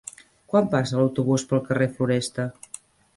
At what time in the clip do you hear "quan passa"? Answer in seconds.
0.53-0.95